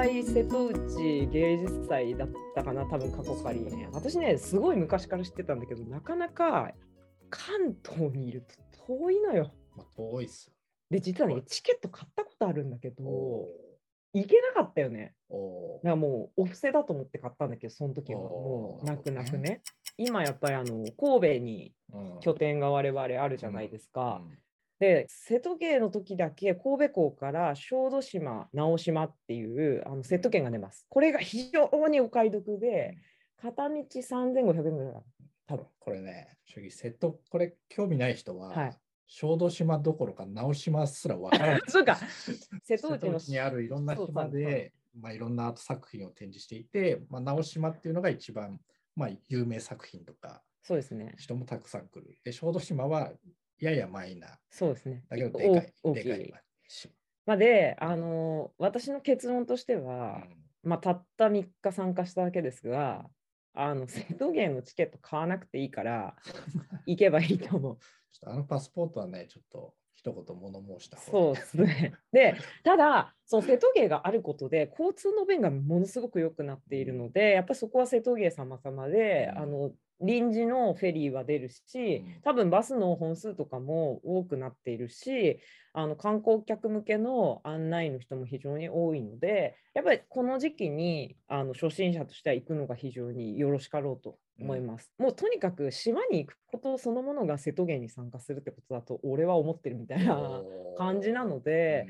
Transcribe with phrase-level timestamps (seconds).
[0.00, 3.86] 回瀬戸内芸術祭だったかな、多分過去仮ね。
[3.92, 6.72] 私ね、すごい昔から知ってたんだけど、なかなか
[7.28, 8.42] 関東にいる
[8.78, 9.52] と遠いのよ。
[9.76, 10.54] まあ、遠いっすよ。
[10.88, 13.46] で、実はね、チケット買ったことあるんだけど、お
[14.14, 15.14] 行けなかったよね。
[15.28, 19.60] だからもうお布施だと思って買ったんだけど、その時はもう泣く泣くね。
[19.98, 21.74] 今やっぱりあの神戸に
[22.22, 24.22] 拠点が我々あるじゃないですか。
[24.24, 24.38] うん
[24.80, 30.86] で、瀬戸芸の時だけ神戸港から小豆島、直島っていうあのセット券が出ます。
[30.88, 32.96] これが非常にお買い得で、
[33.40, 35.02] 片道3500円ぐらいだ
[35.46, 35.66] 多分。
[35.78, 38.76] これね、正直、瀬戸、これ興味ない人は、はい
[39.12, 41.62] 小豆島どころか直島すらわからない。
[41.66, 41.96] そうか、
[42.62, 48.60] 瀬 戸瀬戸内の内にあるいろんな島で、まあ、いろんなアート作品を展示していて、まあ、直島っていうのが一番、
[48.94, 51.12] まあ、有名作品とか、そうですね。
[51.18, 52.16] 人もたくさん来る。
[52.22, 53.12] で、小豆島は
[53.60, 54.30] ややマイナー。
[54.50, 55.04] そうですね。
[55.08, 56.92] だけど、でかい、大きいでかい島。
[57.26, 60.24] まあ、で、あの私の結論としては、
[60.62, 63.08] まあ、たった3日参加しただけですが、
[63.54, 66.16] あの瀬戸芸のチケット買わなくていいから、
[66.86, 67.76] 行けばいいと思う。
[68.12, 71.94] ちょっとあのパスポートはね、ちょっと一言物申したそうですね。
[72.10, 85.40] で、ただ、その瀬戸芸があることで、交通の便がものすごく良くなっているので、やっぱりそこは瀬戸芸様々で、うんあの臨時のフェリーは出るしうん、多分バスの本数とかも多くなっているし、
[85.72, 94.92] あの観光客向けの案内の人も非常に多いので、やっぱりこの時期にあの初心者としては行くのが非常によろしかろうと思います。
[94.98, 100.42] もうとにかく島に行くことそのものが瀬戸芸に参加するってことだと、俺は思ってるみたいな
[100.76, 101.86] 感じなので、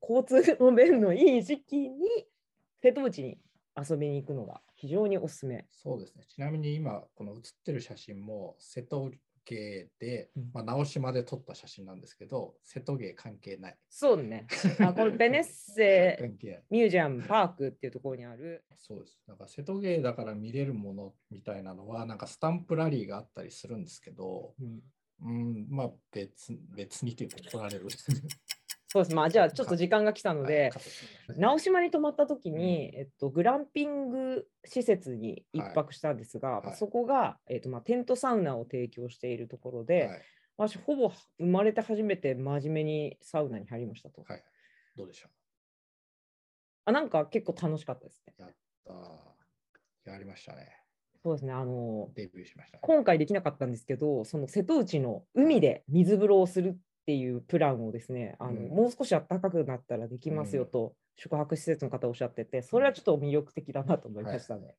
[0.00, 1.98] 交通の便のいい時期に
[2.82, 3.38] 瀬戸内に
[3.76, 5.66] 遊びに行くのが非常におすすめ。
[5.70, 6.24] そうですね。
[6.28, 9.10] ちなみに今、この写ってる写真も瀬戸
[9.44, 13.76] 芸で、うんまあ、直島で撮った写真なんですけど、瀬戸芸関係ない。
[13.88, 14.46] そうね。
[14.80, 16.18] あこれベネッセ。
[16.70, 18.64] ミュージアムパークっていうところにある。
[18.74, 19.20] そうです。
[19.26, 24.82] なんか瀬戸芸だから見れるものみたいなのは、なんかスタンプラリーがあったりするんですけど、うん
[25.22, 27.86] うん、まあ別別にというか怒られる。
[28.88, 29.16] そうです。
[29.16, 30.70] まあじゃあちょっと時間が来たのはで
[31.36, 40.22] 直島に泊まった時に、えっと、グランピング施設に一はい泊したんですが、はいそこが、えっとまあ、テントサウナを提供しているところで、はい
[40.58, 44.24] 私ほぼ生まれて初めて真面目にサウナに入りましたと。
[44.26, 44.42] はい。
[44.96, 45.28] どうでしょ
[46.86, 48.34] あなんか結構楽しかったですね。
[48.38, 48.54] うやっ
[48.86, 50.68] たーやりましたね。
[51.22, 51.52] そうですね。
[51.52, 52.80] あのデビューしましたね。
[52.82, 64.74] 今回できなかったんですけど、その瀬戸内の海で水風呂をするっていうプランをですね、あのうんもう少し暖かくなったらできますようんと、宿泊施設の方おっしゃってて、それはちょっと魅力的だなと思いましたね。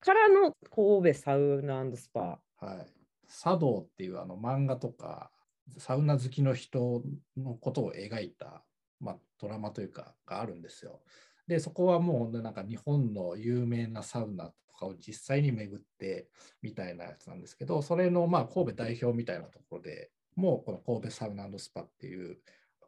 [0.00, 2.40] からの神戸サウナスパ。
[2.56, 2.86] はい。
[3.28, 5.30] 茶道っていうあの漫画とか、
[5.76, 7.02] サウナ好きの人
[7.36, 8.64] のことを描いた、
[8.98, 11.02] まあ、ドラマというかがあるんですよ。
[11.46, 16.28] で、そこはもう本当になんか日本の有名なサウナとかを実際に巡って
[16.62, 22.38] みたいなやつなんですけど、それのまあ神戸代表みたいなところでもうこの神戸サウナスパっていう、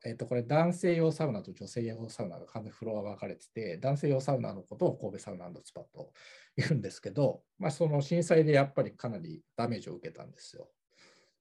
[0.07, 6.13] えっとこれ男性用サウナと女性用サウナが完全にフロア分かれてて、男性用サウナのことを神戸サウナスパと
[6.57, 10.69] 言うんですけど、まあ、その震災でやっぱりかなりダメージを受けたんですよ。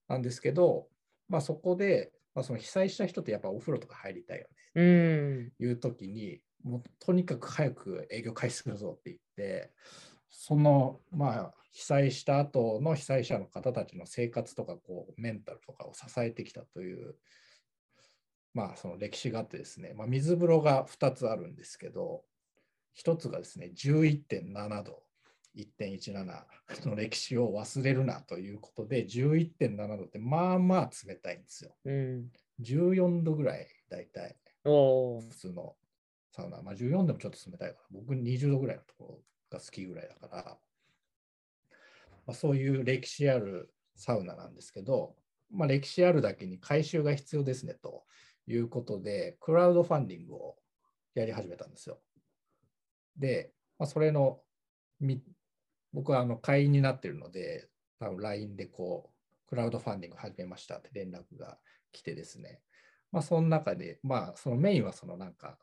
[0.08, 0.88] なんですけど、
[1.28, 5.52] まあ、そこで、まあ、その被災した人ってやっぱお風呂とか入りたいよねうん。
[5.60, 9.72] いう時に、もうとにかく早く営業開始するぞって言って、
[10.30, 17.16] その、まあ、被災した後の被災者の方たちの生活とかこうメンタルとかを支えてきたという、
[18.54, 22.22] まあ、その歴史があってですね、まあ、水風呂が2つあるんですけど、
[22.98, 25.02] 1つがですね、11.7度、
[25.56, 31.74] 1.17の歴史を忘れるなということで、11.7度ってまあまあ冷たいんですよ。
[31.84, 32.28] うん。
[32.60, 34.36] 14度ぐらい、だいたい。
[34.64, 35.74] おー普通の
[36.32, 36.62] サウナ。
[36.62, 39.18] まあ、14でもちょっと冷たいから、僕20度ぐらいのところ
[39.50, 40.44] が好きぐらいだから、
[42.26, 45.14] まあ、そういう歴史あるサウナなんですけど、
[45.50, 48.04] まあ、歴史あるだけに改修が必要ですねと
[48.46, 50.56] いうことで、クラウドファンディングを
[51.14, 51.98] やり始めたんですよ。
[53.16, 54.40] で、まあ、それの
[55.92, 57.68] 僕はあの会員になってるので、
[57.98, 61.58] 多分 LINE でこう、クラウドファンディング始めましたって連絡が
[61.92, 62.60] 来てですね、
[63.10, 65.58] まあ、その中で、まあ、そのメインはそのなんか、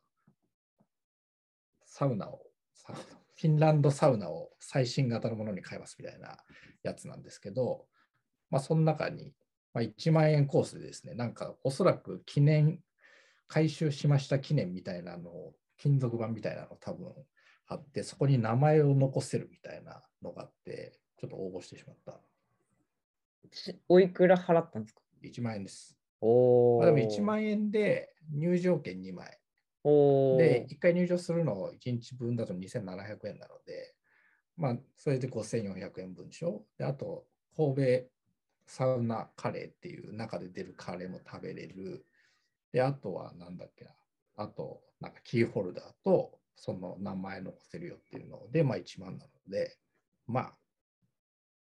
[1.85, 2.41] サウナを、
[2.73, 3.01] サウナ
[3.39, 6.37] フィンランドサウナを最新型のものに変えますみたいな
[6.83, 7.85] やつなんですけど、
[8.49, 9.33] まあ、その中に、
[9.73, 12.79] まあ、1万円コースでですね、なんかおそらく記念、
[13.47, 17.13] 回収しました記念みたいなのを、金属板みたいなのを多分
[17.65, 22.19] 貼って、そこに名前を残せるみたいなのがあって、ちょっと応募してしまった。
[23.51, 25.95] しおいくら払ったんですか？1万円です。
[26.21, 27.25] おまあ、でも1円。
[27.25, 29.37] 万円で入場券2枚。
[30.37, 33.95] で、1回入場するの1日分だと2700円なので、
[34.57, 36.65] まあ、それで5400円分でしょ？
[36.77, 37.25] で、あと、
[37.55, 38.09] 神戸
[38.65, 42.05] サウナカレーっていう中で出るカレーも食べれる。
[42.71, 43.91] で、あとはなんだっけな？
[44.35, 49.77] あと、なんかキーホルダーとその名前のせるよっていうので、まあ1万なので、
[50.25, 50.57] まあ、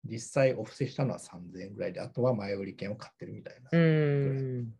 [0.04, 3.70] 実際お布施したのは3000円ぐらいで、あとは前売り券を買ってるみたいな。
[3.72, 4.74] うーん。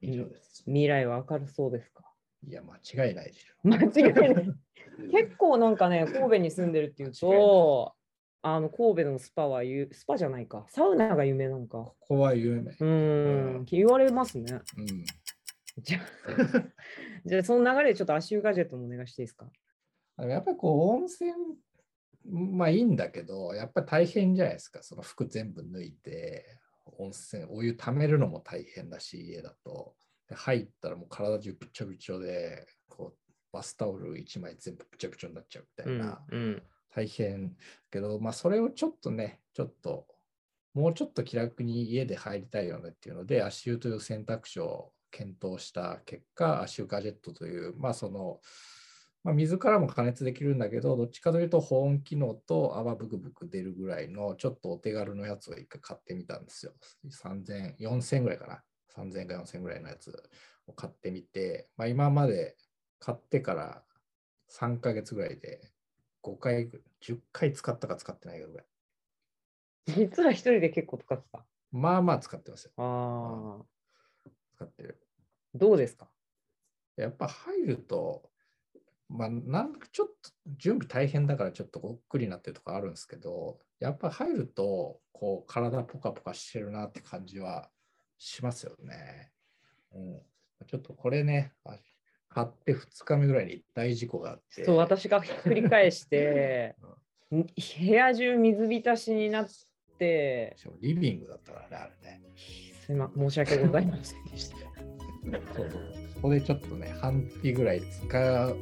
[0.00, 0.62] 以上です。
[0.66, 2.04] 未来は明るそうですか？
[2.46, 3.68] いや、間違いないでしょ。
[3.68, 4.54] 間違いない。
[5.10, 7.92] 結構なんかね、神戸に住んでるっていうと、
[8.42, 11.78] あの神戸のスパはゆ、スパじゃないか、サウナが有名なのか。
[11.78, 12.70] ここは有名。
[12.70, 14.60] うーん、言われますね。
[14.78, 14.86] うん。
[15.82, 16.02] じゃあ、
[17.26, 19.46] じゃあその流れでちょっと足湯ガジェットもお願いしていいですか？
[20.18, 21.32] やっぱりこう温泉、
[22.24, 24.82] まあいいんだけど、やっぱり大変じゃないですか。
[24.82, 26.44] その服全部脱いで、
[26.98, 29.94] 温泉、お湯溜めるのも大変だし、家だと。
[30.28, 33.18] で入ったらもう体中びちょびちょで、こう
[33.52, 36.62] バスタオル1枚全部びちょびちょになっちゃうみたいな、うん、
[36.94, 37.56] 大変
[37.90, 40.06] けど、まあそれをちょっとね、ちょっと、
[40.74, 48.40] もうちょっと気楽に家で入りたいよねっていうので、足湯という選択肢を検討した結果、足湯ガジェットという、まあその、
[49.26, 56.72] まあ、水からも加熱できるんだけど、どっちかというと保温機能と泡ブクブク出るぐらいのちょっとお手軽のやつを一回買ってみたんですよ。
[57.10, 58.62] 3000、4000ぐらいかな。
[58.94, 60.12] 3000か4000ぐらいのやつ
[60.66, 62.56] を買ってみて、まあ、今まで
[62.98, 63.82] 買ってから
[64.48, 65.72] 3ヶ月ぐらいで
[66.22, 68.66] 5回、10回使ったか使ってないかぐらい。
[69.88, 71.46] 実は一人で結構使ってた。
[71.72, 72.72] まあまあ使ってますよ。
[72.76, 75.00] ああ、使ってる。
[75.54, 76.08] どうですか？
[76.96, 78.30] やっぱ入ると、
[79.08, 87.70] まあ、なんかちょっと準備大変だからちょっとごっくりなってるとこあるんですけど、やっぱ入ると、こう、体ポカポカしてるなって感じは
[88.18, 89.30] しますよね。
[89.94, 90.20] うん。
[90.66, 91.76] ちょっとこれね、あ
[92.28, 94.64] 買って2日目ぐらいに大事故があって。
[94.64, 96.76] そう、私がひっくり返して、
[97.30, 97.46] 部
[97.80, 99.48] 屋中水浸しになっ
[99.98, 102.20] て、しかもリビングだったからね、あれね。
[102.86, 104.56] すいま申し訳ございませんでした。
[105.54, 105.94] そうそう。
[106.14, 108.56] そこでちょっとね、半月ぐらい使う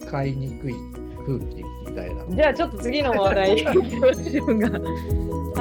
[0.00, 0.74] 使いにくい
[1.26, 3.62] 空気みたいなのじゃあちょっと次の話題。
[3.64, 3.70] は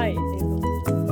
[0.07, 0.11] い。
[0.11, 0.15] えっ
[0.85, 1.06] と